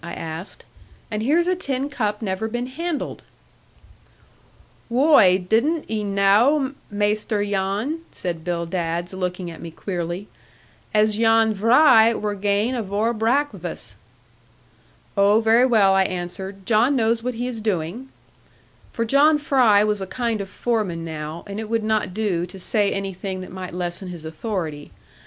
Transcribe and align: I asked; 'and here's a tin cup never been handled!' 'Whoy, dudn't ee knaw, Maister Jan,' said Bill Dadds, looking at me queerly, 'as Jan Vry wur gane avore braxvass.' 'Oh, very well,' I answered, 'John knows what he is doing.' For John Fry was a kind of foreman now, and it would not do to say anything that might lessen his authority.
I 0.03 0.13
asked; 0.13 0.65
'and 1.11 1.21
here's 1.21 1.45
a 1.45 1.55
tin 1.55 1.87
cup 1.87 2.23
never 2.23 2.47
been 2.47 2.65
handled!' 2.65 3.21
'Whoy, 4.89 5.37
dudn't 5.47 5.85
ee 5.91 6.03
knaw, 6.03 6.71
Maister 6.89 7.45
Jan,' 7.45 7.99
said 8.09 8.43
Bill 8.43 8.65
Dadds, 8.65 9.13
looking 9.13 9.51
at 9.51 9.61
me 9.61 9.69
queerly, 9.69 10.27
'as 10.91 11.17
Jan 11.17 11.53
Vry 11.53 12.19
wur 12.19 12.33
gane 12.33 12.73
avore 12.73 13.13
braxvass.' 13.13 13.95
'Oh, 15.15 15.39
very 15.39 15.67
well,' 15.67 15.93
I 15.93 16.05
answered, 16.05 16.65
'John 16.65 16.95
knows 16.95 17.21
what 17.21 17.35
he 17.35 17.45
is 17.45 17.61
doing.' 17.61 18.09
For 18.91 19.05
John 19.05 19.37
Fry 19.37 19.83
was 19.83 20.01
a 20.01 20.07
kind 20.07 20.41
of 20.41 20.49
foreman 20.49 21.05
now, 21.05 21.43
and 21.45 21.59
it 21.59 21.69
would 21.69 21.83
not 21.83 22.11
do 22.11 22.47
to 22.47 22.57
say 22.59 22.91
anything 22.91 23.41
that 23.41 23.51
might 23.51 23.75
lessen 23.75 24.07
his 24.07 24.25
authority. 24.25 24.89